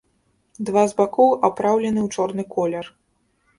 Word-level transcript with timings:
Два 0.69 0.83
з 0.93 0.97
бакоў 1.01 1.29
апраўлены 1.51 1.99
ў 2.07 2.17
чорны 2.17 2.43
колер. 2.59 2.93